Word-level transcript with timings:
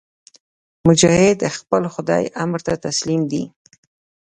مجاهد 0.87 1.35
د 1.41 1.45
خپل 1.57 1.83
خدای 1.93 2.23
امر 2.43 2.59
ته 2.67 2.73
تسلیم 2.85 3.21
دی. 3.31 3.43